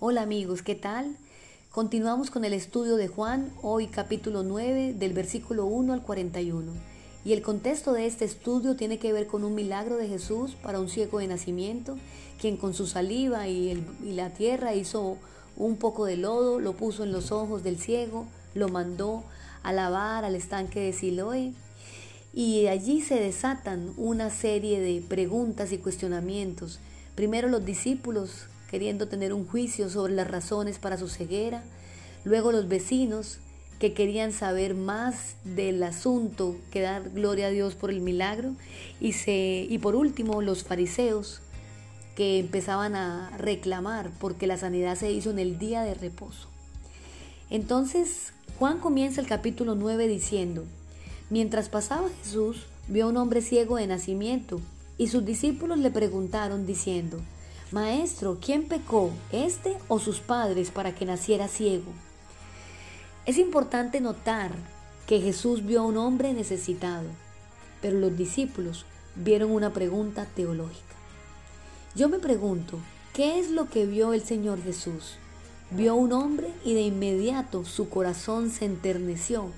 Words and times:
Hola 0.00 0.22
amigos, 0.22 0.62
¿qué 0.62 0.76
tal? 0.76 1.16
Continuamos 1.72 2.30
con 2.30 2.44
el 2.44 2.52
estudio 2.52 2.94
de 2.94 3.08
Juan, 3.08 3.52
hoy 3.62 3.88
capítulo 3.88 4.44
9 4.44 4.94
del 4.94 5.12
versículo 5.12 5.66
1 5.66 5.92
al 5.92 6.02
41. 6.02 6.70
Y 7.24 7.32
el 7.32 7.42
contexto 7.42 7.92
de 7.92 8.06
este 8.06 8.24
estudio 8.24 8.76
tiene 8.76 9.00
que 9.00 9.12
ver 9.12 9.26
con 9.26 9.42
un 9.42 9.56
milagro 9.56 9.96
de 9.96 10.06
Jesús 10.06 10.54
para 10.62 10.78
un 10.78 10.88
ciego 10.88 11.18
de 11.18 11.26
nacimiento, 11.26 11.98
quien 12.40 12.56
con 12.56 12.74
su 12.74 12.86
saliva 12.86 13.48
y, 13.48 13.84
la 14.04 14.30
tierra 14.30 14.72
hizo 14.72 15.16
un 15.56 15.78
poco 15.78 16.04
de 16.04 16.16
lodo, 16.16 16.60
lo 16.60 16.74
puso 16.74 17.02
en 17.02 17.10
los 17.10 17.32
ojos 17.32 17.64
del 17.64 17.80
ciego, 17.80 18.24
lo 18.54 18.68
mandó 18.68 19.24
a 19.64 19.72
lavar 19.72 20.24
al 20.24 20.36
estanque 20.36 20.78
de 20.78 20.92
Siloé. 20.92 21.54
Y 22.32 22.68
allí 22.68 23.00
se 23.00 23.16
desatan 23.16 23.94
una 23.96 24.30
serie 24.30 24.78
de 24.78 25.02
preguntas 25.02 25.72
y 25.72 25.78
cuestionamientos. 25.78 26.78
Primero 27.16 27.48
los 27.48 27.64
discípulos 27.64 28.46
queriendo 28.70 29.08
tener 29.08 29.32
un 29.32 29.46
juicio 29.46 29.90
sobre 29.90 30.14
las 30.14 30.28
razones 30.28 30.78
para 30.78 30.98
su 30.98 31.08
ceguera, 31.08 31.62
luego 32.24 32.52
los 32.52 32.68
vecinos 32.68 33.38
que 33.78 33.94
querían 33.94 34.32
saber 34.32 34.74
más 34.74 35.36
del 35.44 35.82
asunto 35.82 36.56
que 36.70 36.80
dar 36.80 37.10
gloria 37.10 37.46
a 37.46 37.50
Dios 37.50 37.74
por 37.74 37.90
el 37.90 38.00
milagro 38.00 38.54
y, 39.00 39.12
se, 39.12 39.66
y 39.68 39.78
por 39.78 39.94
último 39.94 40.42
los 40.42 40.64
fariseos 40.64 41.40
que 42.16 42.40
empezaban 42.40 42.96
a 42.96 43.30
reclamar 43.38 44.10
porque 44.18 44.48
la 44.48 44.56
sanidad 44.56 44.96
se 44.96 45.12
hizo 45.12 45.30
en 45.30 45.38
el 45.38 45.58
día 45.58 45.82
de 45.82 45.94
reposo. 45.94 46.48
Entonces 47.50 48.32
Juan 48.58 48.80
comienza 48.80 49.20
el 49.20 49.28
capítulo 49.28 49.76
9 49.76 50.08
diciendo, 50.08 50.64
mientras 51.30 51.68
pasaba 51.68 52.08
Jesús 52.24 52.66
vio 52.88 53.04
a 53.04 53.08
un 53.08 53.16
hombre 53.16 53.40
ciego 53.40 53.76
de 53.76 53.86
nacimiento 53.86 54.60
y 54.98 55.06
sus 55.06 55.24
discípulos 55.24 55.78
le 55.78 55.92
preguntaron 55.92 56.66
diciendo, 56.66 57.20
Maestro, 57.70 58.38
¿quién 58.40 58.66
pecó, 58.66 59.10
este 59.30 59.76
o 59.88 59.98
sus 59.98 60.20
padres, 60.20 60.70
para 60.70 60.94
que 60.94 61.04
naciera 61.04 61.48
ciego? 61.48 61.92
Es 63.26 63.36
importante 63.36 64.00
notar 64.00 64.52
que 65.06 65.20
Jesús 65.20 65.66
vio 65.66 65.80
a 65.80 65.84
un 65.84 65.98
hombre 65.98 66.32
necesitado, 66.32 67.04
pero 67.82 67.98
los 67.98 68.16
discípulos 68.16 68.86
vieron 69.16 69.50
una 69.50 69.74
pregunta 69.74 70.26
teológica. 70.34 70.94
Yo 71.94 72.08
me 72.08 72.18
pregunto, 72.18 72.78
¿qué 73.12 73.38
es 73.38 73.50
lo 73.50 73.68
que 73.68 73.84
vio 73.84 74.14
el 74.14 74.22
Señor 74.22 74.62
Jesús? 74.62 75.16
Vio 75.70 75.92
a 75.92 75.96
un 75.96 76.14
hombre 76.14 76.50
y 76.64 76.72
de 76.72 76.80
inmediato 76.80 77.66
su 77.66 77.90
corazón 77.90 78.48
se 78.48 78.64
enterneció 78.64 79.50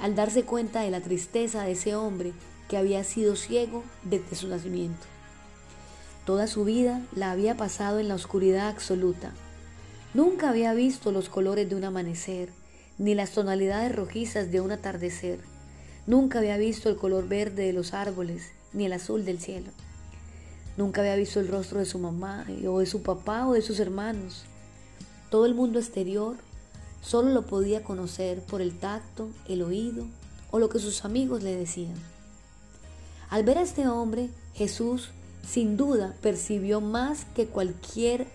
al 0.00 0.14
darse 0.14 0.44
cuenta 0.44 0.80
de 0.80 0.90
la 0.90 1.02
tristeza 1.02 1.64
de 1.64 1.72
ese 1.72 1.94
hombre 1.94 2.32
que 2.66 2.78
había 2.78 3.04
sido 3.04 3.36
ciego 3.36 3.84
desde 4.04 4.36
su 4.36 4.48
nacimiento. 4.48 5.17
Toda 6.28 6.46
su 6.46 6.66
vida 6.66 7.00
la 7.16 7.30
había 7.30 7.56
pasado 7.56 8.00
en 8.00 8.08
la 8.08 8.14
oscuridad 8.14 8.68
absoluta. 8.68 9.32
Nunca 10.12 10.50
había 10.50 10.74
visto 10.74 11.10
los 11.10 11.30
colores 11.30 11.70
de 11.70 11.74
un 11.74 11.84
amanecer, 11.84 12.50
ni 12.98 13.14
las 13.14 13.30
tonalidades 13.30 13.96
rojizas 13.96 14.50
de 14.50 14.60
un 14.60 14.70
atardecer. 14.70 15.40
Nunca 16.06 16.40
había 16.40 16.58
visto 16.58 16.90
el 16.90 16.96
color 16.96 17.28
verde 17.28 17.64
de 17.64 17.72
los 17.72 17.94
árboles, 17.94 18.50
ni 18.74 18.84
el 18.84 18.92
azul 18.92 19.24
del 19.24 19.40
cielo. 19.40 19.70
Nunca 20.76 21.00
había 21.00 21.16
visto 21.16 21.40
el 21.40 21.48
rostro 21.48 21.78
de 21.78 21.86
su 21.86 21.98
mamá, 21.98 22.44
o 22.66 22.80
de 22.80 22.84
su 22.84 23.00
papá, 23.00 23.48
o 23.48 23.54
de 23.54 23.62
sus 23.62 23.80
hermanos. 23.80 24.44
Todo 25.30 25.46
el 25.46 25.54
mundo 25.54 25.78
exterior 25.78 26.36
solo 27.00 27.30
lo 27.30 27.46
podía 27.46 27.82
conocer 27.82 28.42
por 28.42 28.60
el 28.60 28.78
tacto, 28.78 29.30
el 29.48 29.62
oído 29.62 30.04
o 30.50 30.58
lo 30.58 30.68
que 30.68 30.78
sus 30.78 31.06
amigos 31.06 31.42
le 31.42 31.56
decían. 31.56 31.96
Al 33.30 33.44
ver 33.44 33.56
a 33.56 33.62
este 33.62 33.88
hombre, 33.88 34.28
Jesús 34.52 35.08
sin 35.46 35.76
duda 35.76 36.14
percibió 36.22 36.80
más 36.80 37.24
que 37.34 37.46
cualquier 37.46 38.26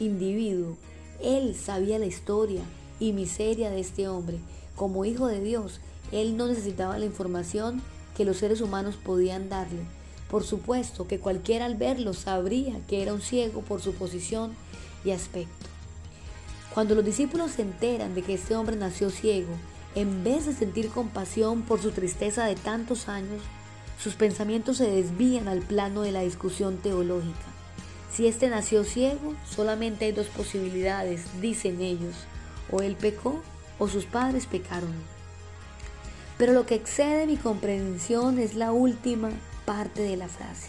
individuo. 0.00 0.76
Él 1.20 1.54
sabía 1.54 1.98
la 1.98 2.06
historia 2.06 2.62
y 3.00 3.12
miseria 3.12 3.70
de 3.70 3.80
este 3.80 4.08
hombre. 4.08 4.38
Como 4.76 5.04
hijo 5.04 5.26
de 5.26 5.40
Dios, 5.40 5.80
él 6.10 6.36
no 6.36 6.46
necesitaba 6.46 6.98
la 6.98 7.04
información 7.04 7.82
que 8.16 8.24
los 8.24 8.36
seres 8.38 8.60
humanos 8.60 8.96
podían 8.96 9.48
darle. 9.48 9.80
Por 10.30 10.44
supuesto 10.44 11.06
que 11.06 11.18
cualquiera 11.18 11.66
al 11.66 11.76
verlo 11.76 12.14
sabría 12.14 12.80
que 12.88 13.02
era 13.02 13.12
un 13.12 13.20
ciego 13.20 13.60
por 13.60 13.80
su 13.80 13.92
posición 13.94 14.54
y 15.04 15.10
aspecto. 15.10 15.66
Cuando 16.74 16.94
los 16.94 17.04
discípulos 17.04 17.52
se 17.52 17.62
enteran 17.62 18.14
de 18.14 18.22
que 18.22 18.34
este 18.34 18.56
hombre 18.56 18.76
nació 18.76 19.10
ciego, 19.10 19.52
en 19.94 20.24
vez 20.24 20.46
de 20.46 20.54
sentir 20.54 20.88
compasión 20.88 21.62
por 21.62 21.82
su 21.82 21.90
tristeza 21.90 22.46
de 22.46 22.54
tantos 22.54 23.08
años, 23.08 23.42
sus 24.02 24.14
pensamientos 24.14 24.78
se 24.78 24.90
desvían 24.90 25.46
al 25.46 25.60
plano 25.60 26.02
de 26.02 26.10
la 26.10 26.22
discusión 26.22 26.78
teológica. 26.78 27.38
Si 28.10 28.26
éste 28.26 28.48
nació 28.48 28.82
ciego, 28.82 29.34
solamente 29.48 30.06
hay 30.06 30.12
dos 30.12 30.26
posibilidades, 30.26 31.40
dicen 31.40 31.80
ellos. 31.80 32.14
O 32.72 32.82
él 32.82 32.96
pecó 32.96 33.40
o 33.78 33.86
sus 33.86 34.04
padres 34.04 34.46
pecaron. 34.46 34.92
Pero 36.36 36.52
lo 36.52 36.66
que 36.66 36.74
excede 36.74 37.26
mi 37.28 37.36
comprensión 37.36 38.40
es 38.40 38.54
la 38.54 38.72
última 38.72 39.30
parte 39.64 40.02
de 40.02 40.16
la 40.16 40.26
frase. 40.26 40.68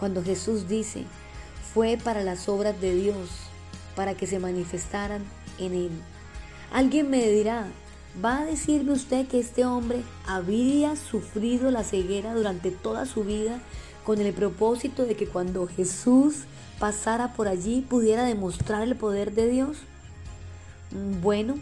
Cuando 0.00 0.24
Jesús 0.24 0.66
dice, 0.66 1.04
fue 1.72 1.96
para 1.96 2.24
las 2.24 2.48
obras 2.48 2.80
de 2.80 2.92
Dios, 2.92 3.28
para 3.94 4.14
que 4.14 4.26
se 4.26 4.40
manifestaran 4.40 5.24
en 5.60 5.74
él. 5.74 5.90
Alguien 6.72 7.08
me 7.08 7.24
dirá, 7.28 7.68
¿Va 8.24 8.40
a 8.40 8.44
decirme 8.44 8.92
usted 8.92 9.28
que 9.28 9.38
este 9.38 9.64
hombre 9.64 10.02
había 10.26 10.96
sufrido 10.96 11.70
la 11.70 11.84
ceguera 11.84 12.34
durante 12.34 12.72
toda 12.72 13.06
su 13.06 13.22
vida 13.22 13.60
con 14.04 14.20
el 14.20 14.32
propósito 14.32 15.04
de 15.04 15.14
que 15.14 15.28
cuando 15.28 15.68
Jesús 15.68 16.44
pasara 16.80 17.34
por 17.34 17.46
allí 17.46 17.80
pudiera 17.88 18.24
demostrar 18.24 18.82
el 18.82 18.96
poder 18.96 19.34
de 19.34 19.48
Dios? 19.48 19.76
Mm, 20.90 21.20
bueno, 21.20 21.54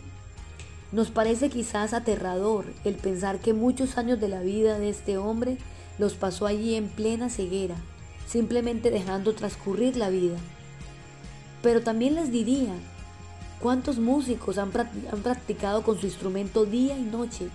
nos 0.93 1.11
parece 1.11 1.51
quizás 1.51 1.93
aterrador 1.93 2.65
el 2.85 2.95
pensar 2.95 3.39
que 3.39 3.53
muchos 3.53 3.99
años 3.99 4.19
de 4.19 4.29
la 4.29 4.41
vida 4.41 4.79
de 4.79 4.89
este 4.89 5.19
hombre 5.19 5.59
los 5.99 6.15
pasó 6.15 6.47
allí 6.47 6.75
en 6.75 6.89
plena 6.89 7.29
ceguera, 7.29 7.75
simplemente 8.27 8.91
dejando 8.91 9.35
transcurrir 9.35 9.97
la 9.97 10.09
vida. 10.09 10.39
Pero 11.63 11.83
también 11.83 12.15
les 12.15 12.31
diría 12.31 12.73
¿Cuántos 13.61 13.99
músicos 13.99 14.59
han, 14.59 14.71
practicado 14.71 15.83
con 15.83 15.99
su 15.99 16.07
instrumento 16.07 16.67
día 16.67 16.99
y 16.99 17.03
noche 17.03 17.49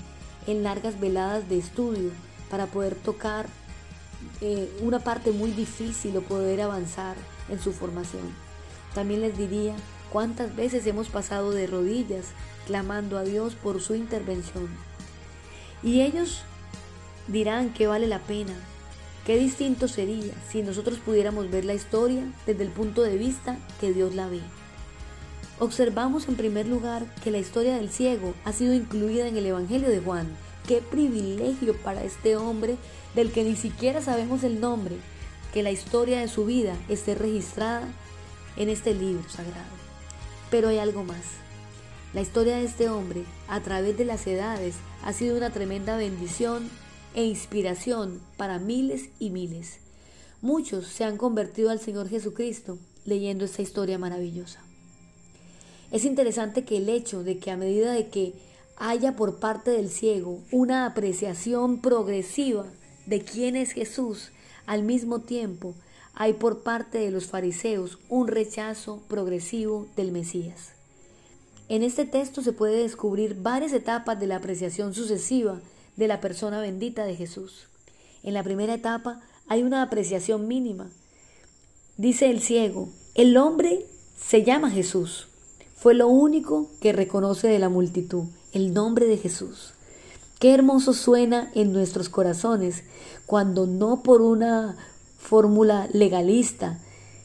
en 0.48 0.64
largas 0.64 1.00
veladas 1.00 1.48
de 1.48 1.60
estudio 1.60 2.10
para 2.50 2.66
poder 2.66 2.96
tocar 2.96 3.48
eh, 4.42 4.72
una 4.82 5.00
parte 5.00 5.32
muy 5.32 5.52
difícil 5.52 6.18
o 6.18 6.22
poder 6.22 6.62
avanzar 6.62 7.16
en 7.50 7.60
su 7.60 7.72
formación? 7.72 8.24
También 8.96 9.22
les 9.22 9.38
diría 9.38 9.76
cuántas 10.12 10.56
veces 10.56 10.88
hemos 10.88 11.08
pasado 11.10 11.52
de 11.52 11.68
rodillas 11.68 12.32
clamando 12.66 13.20
a 13.20 13.24
Dios 13.24 13.54
por 13.54 13.80
su 13.80 13.94
intervención. 13.94 14.70
Y 15.84 16.02
ellos 16.02 16.42
dirán 17.28 17.74
que 17.74 17.86
vale 17.86 18.08
la 18.08 18.20
pena. 18.20 18.54
Qué 19.26 19.38
distinto 19.38 19.88
sería 19.88 20.34
si 20.50 20.64
nosotros 20.64 20.98
pudiéramos 20.98 21.52
ver 21.52 21.64
la 21.64 21.76
historia 21.76 22.24
desde 22.48 22.64
el 22.64 22.70
punto 22.70 23.04
de 23.04 23.18
vista 23.18 23.60
que 23.80 23.94
Dios 23.94 24.16
la 24.16 24.28
ve. 24.28 24.42
Observamos 25.62 26.28
en 26.28 26.38
primer 26.38 26.66
lugar 26.66 27.06
que 27.24 27.30
la 27.30 27.38
historia 27.38 27.76
del 27.76 27.92
ciego 27.92 28.34
ha 28.46 28.52
sido 28.52 28.74
incluida 28.74 29.28
en 29.28 29.38
el 29.38 29.46
Evangelio 29.46 29.90
de 29.90 30.00
Juan. 30.00 30.28
Qué 30.68 30.82
privilegio 30.82 31.78
para 31.84 32.04
este 32.04 32.36
hombre 32.36 32.78
del 33.14 33.32
que 33.32 33.44
ni 33.44 33.56
siquiera 33.56 34.02
sabemos 34.02 34.44
el 34.44 34.60
nombre, 34.60 34.96
que 35.54 35.62
la 35.62 35.70
historia 35.70 36.20
de 36.20 36.28
su 36.30 36.46
vida 36.46 36.76
esté 36.90 37.14
registrada 37.14 37.88
en 38.58 38.70
este 38.70 38.96
libro 38.96 39.30
sagrado. 39.30 39.70
Pero 40.50 40.70
hay 40.70 40.80
algo 40.80 41.04
más. 41.04 41.26
La 42.16 42.22
historia 42.22 42.58
de 42.58 42.66
este 42.66 42.90
hombre, 42.90 43.24
a 43.48 43.60
través 43.60 43.96
de 44.00 44.06
las 44.06 44.26
edades, 44.26 44.78
ha 45.04 45.14
sido 45.14 45.38
una 45.38 45.52
tremenda 45.52 45.96
bendición 45.96 46.72
e 47.14 47.24
inspiración 47.24 48.20
para 48.36 48.58
miles 48.58 49.10
y 49.20 49.30
miles. 49.30 49.78
Muchos 50.42 50.88
se 50.88 51.04
han 51.04 51.18
convertido 51.18 51.70
al 51.70 51.80
Señor 51.80 52.10
Jesucristo 52.10 52.80
leyendo 53.06 53.46
esta 53.46 53.62
historia 53.62 54.00
maravillosa. 54.00 54.60
Es 55.92 56.06
interesante 56.06 56.64
que 56.64 56.78
el 56.78 56.90
hecho 56.90 57.24
de 57.24 57.38
que 57.38 57.52
a 57.52 57.58
medida 57.58 57.92
de 57.92 58.08
que 58.08 58.34
haya 58.78 59.16
por 59.16 59.40
parte 59.40 59.72
del 59.72 59.90
ciego 59.90 60.40
una 60.52 60.86
apreciación 60.86 61.82
progresiva 61.82 62.66
de 63.06 63.22
quién 63.22 63.56
es 63.56 63.74
Jesús, 63.74 64.32
al 64.66 64.84
mismo 64.84 65.20
tiempo 65.20 65.76
hay 66.14 66.34
por 66.34 66.64
parte 66.64 67.00
de 67.00 67.12
los 67.12 67.28
fariseos 67.28 68.00
un 68.10 68.28
rechazo 68.28 69.02
progresivo 69.08 69.88
del 69.96 70.12
Mesías. 70.12 70.72
En 71.70 71.84
este 71.84 72.06
texto 72.06 72.42
se 72.42 72.54
puede 72.54 72.82
descubrir 72.82 73.36
varias 73.42 73.72
etapas 73.74 74.20
de 74.20 74.28
la 74.28 74.38
apreciación 74.38 74.94
sucesiva 74.94 75.62
de 75.96 76.08
la 76.08 76.20
persona 76.20 76.60
bendita 76.60 77.06
de 77.06 77.16
Jesús. 77.16 77.68
En 78.24 78.34
la 78.34 78.44
primera 78.44 78.74
etapa 78.74 79.22
hay 79.48 79.64
una 79.64 79.82
apreciación 79.82 80.48
mínima. 80.48 80.90
Dice 81.98 82.30
el 82.30 82.42
ciego, 82.42 82.90
el 83.16 83.38
hombre 83.38 83.86
se 84.18 84.44
llama 84.44 84.70
Jesús. 84.70 85.28
Fue 85.82 85.94
lo 85.94 86.08
único 86.08 86.70
que 86.80 86.94
reconoce 86.94 87.50
de 87.50 87.60
la 87.60 87.68
multitud, 87.68 88.26
el 88.54 88.74
nombre 88.74 89.08
de 89.08 89.18
Jesús. 89.18 89.74
Qué 90.40 90.54
hermoso 90.54 90.94
suena 90.94 91.52
en 91.56 91.74
nuestros 91.74 92.08
corazones 92.08 92.84
cuando 93.26 93.68
no 93.68 94.02
por 94.04 94.22
una 94.22 94.78
fórmula 95.18 95.90
legalista 95.92 96.80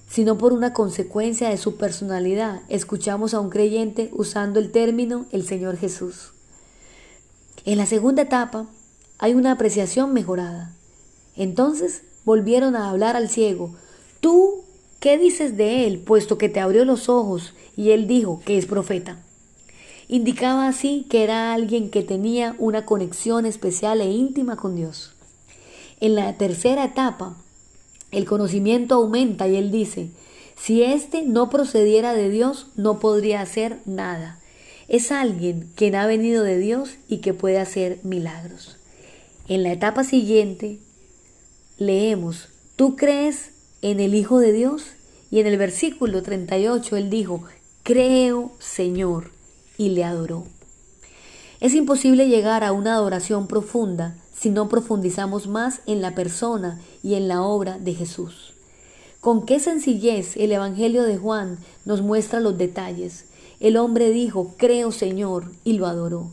sino 0.09 0.39
por 0.39 0.53
una 0.53 0.73
consecuencia 0.73 1.49
de 1.49 1.57
su 1.57 1.77
personalidad. 1.77 2.63
Escuchamos 2.69 3.35
a 3.35 3.41
un 3.41 3.51
creyente 3.51 4.11
usando 4.13 4.61
el 4.61 4.71
término 4.71 5.27
el 5.33 5.47
Señor 5.47 5.77
Jesús. 5.77 6.33
En 7.65 7.79
la 7.79 7.87
segunda 7.87 8.23
etapa 8.23 8.67
hay 9.19 9.35
una 9.35 9.53
apreciación 9.53 10.13
mejorada. 10.13 10.73
Entonces 11.35 12.03
volvieron 12.25 12.77
a 12.77 12.89
hablar 12.89 13.17
al 13.17 13.29
ciego. 13.29 13.75
Tú, 14.21 14.65
¿qué 15.01 15.19
dices 15.19 15.57
de 15.57 15.87
él, 15.87 15.99
puesto 16.01 16.39
que 16.39 16.49
te 16.49 16.61
abrió 16.61 16.85
los 16.85 17.09
ojos? 17.09 17.55
Y 17.77 17.91
él 17.91 18.07
dijo 18.07 18.43
que 18.45 18.59
es 18.59 18.67
profeta. 18.67 19.23
Indicaba 20.09 20.69
así 20.69 21.07
que 21.11 21.25
era 21.25 21.53
alguien 21.53 21.91
que 21.91 22.03
tenía 22.03 22.55
una 22.59 22.85
conexión 22.85 23.45
especial 23.45 24.01
e 24.01 24.11
íntima 24.11 24.57
con 24.57 24.77
Dios. 24.77 25.13
En 25.99 26.15
la 26.15 26.33
tercera 26.35 26.85
etapa, 26.85 27.37
el 28.13 28.25
conocimiento 28.25 28.95
aumenta 28.95 29.49
y 29.49 29.57
él 29.57 29.71
dice, 29.71 30.11
si 30.57 30.83
éste 30.83 31.23
no 31.23 31.51
procediera 31.51 32.15
de 32.15 32.31
Dios, 32.31 32.69
no 32.77 32.99
podría 32.99 33.41
hacer 33.41 33.81
nada. 33.85 34.39
Es 34.89 35.11
alguien 35.11 35.71
quien 35.75 35.97
ha 35.97 36.07
venido 36.07 36.45
de 36.45 36.59
Dios 36.59 36.97
y 37.09 37.19
que 37.19 37.35
puede 37.35 37.59
hacer 37.59 37.99
milagros. 38.05 38.77
En 39.49 39.63
la 39.63 39.73
etapa 39.73 40.05
siguiente, 40.05 40.79
leemos, 41.79 42.49
¿tú 42.77 42.95
crees 42.95 43.51
en 43.83 44.01
el 44.01 44.15
Hijo 44.15 44.39
de 44.39 44.53
Dios? 44.53 44.85
Y 45.31 45.41
en 45.41 45.47
el 45.47 45.59
versículo 45.59 46.23
38 46.23 46.97
él 46.97 47.11
dijo, 47.11 47.43
creo 47.83 48.53
Señor, 48.59 49.33
y 49.77 49.91
le 49.91 50.05
adoró. 50.05 50.45
Es 51.61 51.75
imposible 51.75 52.29
llegar 52.29 52.65
a 52.65 52.73
una 52.73 52.95
adoración 52.95 53.47
profunda 53.47 54.17
si 54.35 54.51
no 54.51 54.69
profundizamos 54.69 55.47
más 55.47 55.81
en 55.87 56.03
la 56.03 56.15
persona 56.15 56.81
y 57.03 57.15
en 57.15 57.29
la 57.29 57.43
obra 57.43 57.79
de 57.79 57.95
Jesús. 57.95 58.53
Con 59.21 59.47
qué 59.47 59.59
sencillez 59.59 60.37
el 60.37 60.53
Evangelio 60.53 61.03
de 61.03 61.17
Juan 61.17 61.59
nos 61.85 62.03
muestra 62.03 62.41
los 62.41 62.59
detalles. 62.59 63.25
El 63.59 63.77
hombre 63.77 64.11
dijo, 64.11 64.55
creo 64.59 64.93
Señor, 64.93 65.51
y 65.65 65.73
lo 65.73 65.87
adoró. 65.87 66.31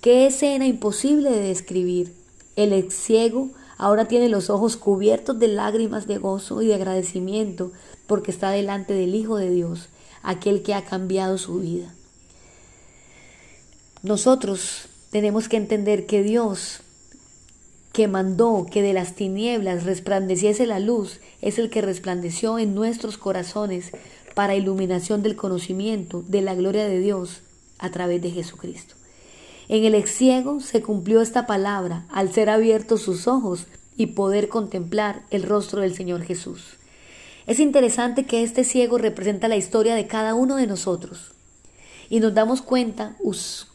Qué 0.00 0.26
escena 0.26 0.66
imposible 0.66 1.30
de 1.30 1.40
describir. 1.40 2.14
El 2.54 2.92
ciego 2.92 3.50
ahora 3.78 4.06
tiene 4.06 4.28
los 4.28 4.50
ojos 4.50 4.76
cubiertos 4.76 5.38
de 5.38 5.48
lágrimas 5.48 6.06
de 6.06 6.18
gozo 6.18 6.60
y 6.60 6.66
de 6.66 6.74
agradecimiento 6.74 7.72
porque 8.06 8.30
está 8.30 8.50
delante 8.50 8.92
del 8.92 9.14
Hijo 9.14 9.36
de 9.36 9.50
Dios, 9.50 9.88
aquel 10.22 10.62
que 10.62 10.74
ha 10.74 10.84
cambiado 10.84 11.38
su 11.38 11.60
vida. 11.60 11.94
Nosotros 14.02 14.88
tenemos 15.10 15.48
que 15.48 15.56
entender 15.56 16.06
que 16.06 16.22
Dios 16.22 16.82
que 17.92 18.06
mandó 18.06 18.66
que 18.70 18.80
de 18.82 18.92
las 18.92 19.14
tinieblas 19.14 19.82
resplandeciese 19.82 20.66
la 20.66 20.78
luz, 20.78 21.20
es 21.40 21.58
el 21.58 21.68
que 21.68 21.82
resplandeció 21.82 22.58
en 22.58 22.74
nuestros 22.74 23.18
corazones 23.18 23.90
para 24.34 24.54
iluminación 24.54 25.22
del 25.22 25.34
conocimiento 25.34 26.22
de 26.28 26.42
la 26.42 26.54
gloria 26.54 26.86
de 26.86 27.00
Dios 27.00 27.40
a 27.78 27.90
través 27.90 28.22
de 28.22 28.30
Jesucristo. 28.30 28.97
En 29.68 29.84
el 29.84 29.94
ex 29.94 30.10
ciego 30.10 30.60
se 30.60 30.80
cumplió 30.80 31.20
esta 31.20 31.46
palabra 31.46 32.04
al 32.10 32.32
ser 32.32 32.48
abiertos 32.48 33.02
sus 33.02 33.28
ojos 33.28 33.66
y 33.98 34.06
poder 34.06 34.48
contemplar 34.48 35.22
el 35.30 35.42
rostro 35.42 35.82
del 35.82 35.94
Señor 35.94 36.22
Jesús. 36.22 36.78
Es 37.46 37.60
interesante 37.60 38.24
que 38.24 38.42
este 38.42 38.64
ciego 38.64 38.96
representa 38.96 39.46
la 39.46 39.56
historia 39.56 39.94
de 39.94 40.06
cada 40.06 40.34
uno 40.34 40.56
de 40.56 40.66
nosotros. 40.66 41.32
Y 42.08 42.20
nos 42.20 42.32
damos 42.32 42.62
cuenta 42.62 43.16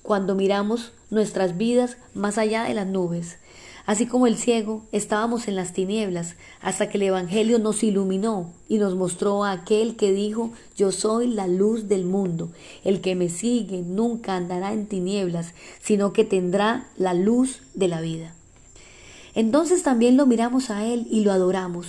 cuando 0.02 0.34
miramos 0.34 0.94
nuestras 1.12 1.58
vidas 1.58 1.98
más 2.16 2.40
allá 2.40 2.64
de 2.64 2.74
las 2.74 2.88
nubes. 2.88 3.38
Así 3.86 4.06
como 4.06 4.28
el 4.28 4.38
ciego, 4.38 4.86
estábamos 4.94 5.50
en 5.50 5.56
las 5.56 5.74
tinieblas 5.74 6.36
hasta 6.62 6.88
que 6.88 6.98
el 6.98 7.04
Evangelio 7.04 7.60
nos 7.60 7.84
iluminó 7.84 8.54
y 8.70 8.78
nos 8.78 8.96
mostró 8.96 9.44
a 9.44 9.52
aquel 9.52 9.98
que 9.98 10.14
dijo, 10.14 10.52
yo 10.78 10.94
soy 10.94 11.28
la 11.28 11.48
luz 11.48 11.90
del 11.90 12.06
mundo. 12.06 12.50
El 12.86 13.02
que 13.02 13.16
me 13.16 13.28
sigue 13.28 13.82
nunca 13.82 14.38
andará 14.38 14.72
en 14.72 14.88
tinieblas, 14.88 15.54
sino 15.82 16.14
que 16.14 16.24
tendrá 16.24 16.88
la 16.96 17.14
luz 17.14 17.62
de 17.74 17.90
la 17.90 18.00
vida. 18.00 18.34
Entonces 19.36 19.84
también 19.84 20.16
lo 20.16 20.28
miramos 20.28 20.70
a 20.70 20.86
Él 20.86 21.06
y 21.10 21.26
lo 21.26 21.34
adoramos. 21.34 21.88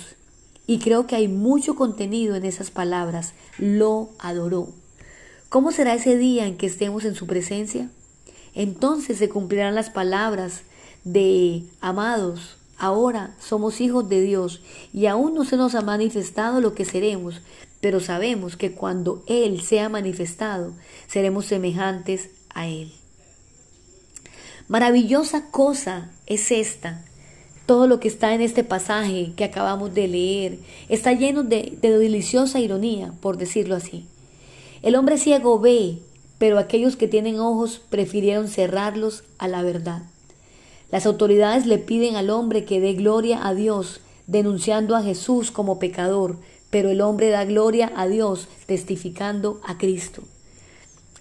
Y 0.67 0.79
creo 0.79 1.07
que 1.07 1.15
hay 1.15 1.29
mucho 1.29 1.75
contenido 1.75 2.35
en 2.35 2.43
esas 2.43 2.71
palabras. 2.71 3.33
Lo 3.57 4.09
adoró. 4.19 4.69
¿Cómo 5.47 5.71
será 5.71 5.93
ese 5.93 6.17
día 6.17 6.47
en 6.47 6.57
que 6.57 6.65
estemos 6.65 7.05
en 7.05 7.15
su 7.15 7.27
presencia? 7.27 7.89
Entonces 8.53 9.17
se 9.17 9.29
cumplirán 9.29 9.75
las 9.75 9.89
palabras 9.89 10.63
de 11.05 11.63
amados, 11.79 12.57
ahora 12.77 13.35
somos 13.39 13.79
hijos 13.79 14.09
de 14.09 14.21
Dios 14.21 14.61
y 14.91 15.05
aún 15.05 15.33
no 15.35 15.45
se 15.45 15.55
nos 15.55 15.75
ha 15.75 15.81
manifestado 15.81 16.59
lo 16.59 16.73
que 16.73 16.83
seremos, 16.83 17.41
pero 17.79 17.99
sabemos 17.99 18.57
que 18.57 18.71
cuando 18.71 19.23
Él 19.27 19.61
sea 19.61 19.87
manifestado, 19.87 20.73
seremos 21.07 21.45
semejantes 21.45 22.31
a 22.53 22.67
Él. 22.67 22.91
Maravillosa 24.67 25.51
cosa 25.51 26.11
es 26.25 26.51
esta. 26.51 27.05
Todo 27.67 27.87
lo 27.87 27.99
que 27.99 28.07
está 28.07 28.33
en 28.33 28.41
este 28.41 28.63
pasaje 28.63 29.33
que 29.35 29.43
acabamos 29.43 29.93
de 29.93 30.07
leer 30.07 30.59
está 30.89 31.13
lleno 31.13 31.43
de, 31.43 31.77
de 31.79 31.97
deliciosa 31.97 32.59
ironía, 32.59 33.13
por 33.21 33.37
decirlo 33.37 33.75
así. 33.75 34.07
El 34.81 34.95
hombre 34.95 35.17
ciego 35.17 35.59
ve, 35.59 35.99
pero 36.39 36.57
aquellos 36.57 36.95
que 36.95 37.07
tienen 37.07 37.39
ojos 37.39 37.81
prefirieron 37.89 38.47
cerrarlos 38.47 39.23
a 39.37 39.47
la 39.47 39.61
verdad. 39.61 40.03
Las 40.95 41.05
autoridades 41.05 41.65
le 41.65 41.77
piden 41.77 42.15
al 42.15 42.29
hombre 42.29 42.63
que 42.63 42.79
dé 42.79 42.93
gloria 42.93 43.45
a 43.45 43.53
Dios, 43.53 43.99
denunciando 44.27 44.95
a 44.95 45.03
Jesús 45.03 45.51
como 45.51 45.77
pecador, 45.77 46.37
pero 46.69 46.89
el 46.89 47.01
hombre 47.01 47.29
da 47.31 47.43
gloria 47.43 47.91
a 47.97 48.07
Dios, 48.07 48.47
testificando 48.65 49.59
a 49.65 49.77
Cristo. 49.77 50.23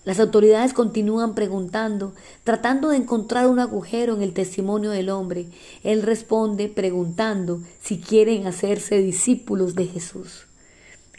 Las 0.04 0.20
autoridades 0.20 0.74
continúan 0.74 1.34
preguntando, 1.34 2.12
tratando 2.44 2.90
de 2.90 2.98
encontrar 2.98 3.48
un 3.48 3.58
agujero 3.58 4.14
en 4.14 4.22
el 4.22 4.32
testimonio 4.32 4.90
del 4.90 5.10
hombre. 5.10 5.46
Él 5.82 6.02
responde 6.02 6.68
preguntando 6.68 7.60
si 7.82 7.98
quieren 7.98 8.46
hacerse 8.46 8.98
discípulos 8.98 9.74
de 9.74 9.86
Jesús. 9.88 10.46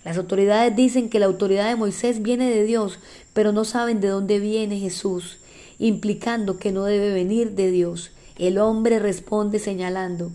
Las 0.06 0.16
autoridades 0.18 0.74
dicen 0.78 1.10
que 1.10 1.20
la 1.20 1.26
autoridad 1.26 1.68
de 1.68 1.76
Moisés 1.76 2.22
viene 2.22 2.50
de 2.50 2.64
Dios, 2.64 3.00
pero 3.34 3.52
no 3.52 3.66
saben 3.66 4.00
de 4.00 4.08
dónde 4.08 4.40
viene 4.40 4.80
Jesús, 4.80 5.40
implicando 5.78 6.58
que 6.58 6.72
no 6.72 6.86
debe 6.86 7.14
venir 7.14 7.52
de 7.52 7.70
Dios. 7.70 8.12
El 8.38 8.58
hombre 8.58 9.00
responde 9.00 9.60
señalando, 9.60 10.32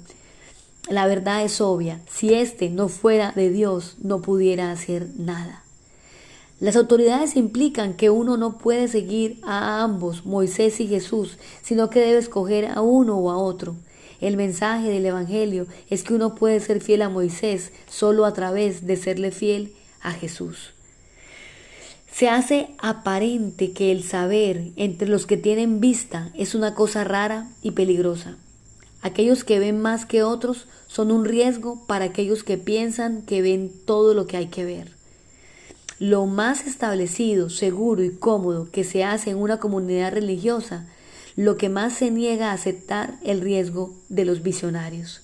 la 0.89 1.07
verdad 1.07 1.45
es 1.45 1.61
obvia, 1.61 2.01
si 2.11 2.35
éste 2.35 2.71
no 2.71 2.89
fuera 2.89 3.33
de 3.33 3.51
Dios, 3.51 3.97
no 4.03 4.23
pudiera 4.23 4.73
hacer 4.73 5.07
nada. 5.19 5.63
Las 6.61 6.77
autoridades 6.77 7.37
implican 7.37 7.95
que 7.95 8.11
uno 8.11 8.37
no 8.37 8.59
puede 8.59 8.89
seguir 8.89 9.39
a 9.43 9.83
ambos, 9.83 10.27
Moisés 10.27 10.81
y 10.81 10.89
Jesús, 10.89 11.39
sino 11.63 11.91
que 11.91 12.01
debe 12.01 12.19
escoger 12.19 12.67
a 12.67 12.81
uno 12.81 13.17
o 13.19 13.31
a 13.31 13.39
otro. 13.39 13.77
El 14.21 14.37
mensaje 14.37 14.89
del 14.91 15.07
Evangelio 15.07 15.67
es 15.89 16.03
que 16.03 16.15
uno 16.15 16.35
puede 16.35 16.61
ser 16.61 16.81
fiel 16.81 17.03
a 17.03 17.09
Moisés 17.09 17.73
solo 17.89 18.27
a 18.27 18.35
través 18.35 18.87
de 18.87 18.97
serle 18.97 19.31
fiel 19.31 19.73
a 20.03 20.13
Jesús. 20.13 20.75
Se 22.13 22.29
hace 22.29 22.71
aparente 22.79 23.73
que 23.73 23.93
el 23.93 24.03
saber 24.03 24.73
entre 24.77 25.09
los 25.09 25.27
que 25.27 25.37
tienen 25.37 25.81
vista 25.81 26.31
es 26.35 26.55
una 26.55 26.75
cosa 26.75 27.05
rara 27.05 27.49
y 27.63 27.71
peligrosa. 27.71 28.37
Aquellos 29.03 29.45
que 29.45 29.59
ven 29.59 29.81
más 29.81 30.05
que 30.05 30.23
otros 30.23 30.67
son 30.87 31.11
un 31.11 31.25
riesgo 31.25 31.87
para 31.87 32.07
aquellos 32.07 32.45
que 32.45 32.59
piensan 32.59 33.23
que 33.23 33.41
ven 33.41 33.73
todo 33.87 34.13
lo 34.13 34.27
que 34.27 34.37
hay 34.37 34.49
que 34.49 34.65
ver. 34.65 34.93
Lo 35.99 36.27
más 36.27 36.67
establecido, 36.67 37.49
seguro 37.49 38.03
y 38.03 38.11
cómodo 38.11 38.71
que 38.71 38.85
se 38.85 39.05
hace 39.05 39.31
en 39.31 39.39
una 39.39 39.59
comunidad 39.59 40.13
religiosa 40.13 40.87
lo 41.37 41.57
que 41.57 41.69
más 41.69 41.95
se 41.95 42.11
niega 42.11 42.51
a 42.51 42.55
aceptar 42.55 43.15
el 43.23 43.41
riesgo 43.41 43.95
de 44.09 44.25
los 44.25 44.43
visionarios. 44.43 45.23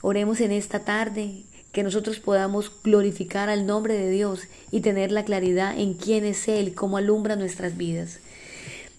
Oremos 0.00 0.40
en 0.40 0.52
esta 0.52 0.84
tarde 0.84 1.44
que 1.72 1.82
nosotros 1.82 2.18
podamos 2.20 2.72
glorificar 2.82 3.48
al 3.48 3.66
nombre 3.66 3.94
de 3.94 4.10
Dios 4.10 4.42
y 4.70 4.80
tener 4.80 5.12
la 5.12 5.24
claridad 5.24 5.78
en 5.78 5.94
quién 5.94 6.24
es 6.24 6.48
Él, 6.48 6.74
cómo 6.74 6.96
alumbra 6.96 7.36
nuestras 7.36 7.76
vidas. 7.76 8.20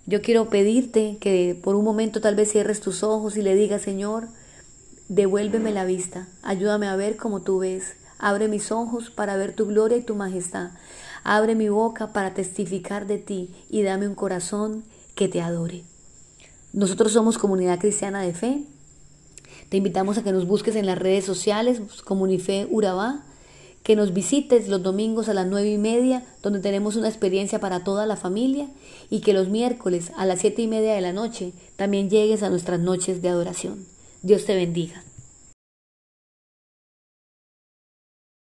Yo 0.05 0.21
quiero 0.21 0.49
pedirte 0.49 1.17
que 1.19 1.59
por 1.61 1.75
un 1.75 1.85
momento 1.85 2.21
tal 2.21 2.35
vez 2.35 2.51
cierres 2.51 2.81
tus 2.81 3.03
ojos 3.03 3.37
y 3.37 3.41
le 3.41 3.55
digas, 3.55 3.81
Señor, 3.81 4.27
devuélveme 5.07 5.71
la 5.71 5.85
vista, 5.85 6.27
ayúdame 6.41 6.87
a 6.87 6.95
ver 6.95 7.17
como 7.17 7.41
tú 7.41 7.59
ves, 7.59 7.95
abre 8.17 8.47
mis 8.47 8.71
ojos 8.71 9.09
para 9.09 9.37
ver 9.37 9.53
tu 9.53 9.65
gloria 9.65 9.97
y 9.97 10.03
tu 10.03 10.15
majestad, 10.15 10.71
abre 11.23 11.55
mi 11.55 11.69
boca 11.69 12.13
para 12.13 12.33
testificar 12.33 13.07
de 13.07 13.17
ti 13.17 13.53
y 13.69 13.83
dame 13.83 14.07
un 14.07 14.15
corazón 14.15 14.83
que 15.15 15.27
te 15.27 15.41
adore. 15.41 15.83
Nosotros 16.71 17.11
somos 17.11 17.37
comunidad 17.37 17.79
cristiana 17.79 18.21
de 18.21 18.33
fe. 18.33 18.63
Te 19.69 19.77
invitamos 19.77 20.17
a 20.17 20.23
que 20.23 20.31
nos 20.31 20.47
busques 20.47 20.75
en 20.75 20.87
las 20.87 20.97
redes 20.97 21.25
sociales, 21.25 21.81
Comunife 22.03 22.67
Urabá, 22.71 23.23
que 23.83 23.95
nos 23.95 24.13
visites 24.13 24.67
los 24.67 24.83
domingos 24.83 25.29
a 25.29 25.33
las 25.33 25.47
nueve 25.47 25.69
y 25.71 25.77
media, 25.77 26.25
donde 26.41 26.59
tenemos 26.59 26.95
una 26.95 27.07
experiencia 27.07 27.59
para 27.59 27.83
toda 27.83 28.05
la 28.05 28.15
familia, 28.15 28.67
y 29.09 29.21
que 29.21 29.33
los 29.33 29.49
miércoles 29.49 30.11
a 30.17 30.25
las 30.25 30.39
siete 30.39 30.63
y 30.63 30.67
media 30.67 30.93
de 30.93 31.01
la 31.01 31.13
noche 31.13 31.53
también 31.75 32.09
llegues 32.09 32.43
a 32.43 32.49
nuestras 32.49 32.79
noches 32.79 33.21
de 33.21 33.29
adoración. 33.29 33.85
Dios 34.21 34.45
te 34.45 34.55
bendiga. 34.55 35.03